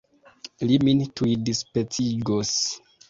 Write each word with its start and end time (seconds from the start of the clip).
Li 0.71 0.77
min 0.87 1.03
tuj 1.21 1.29
dispecigos! 1.51 2.55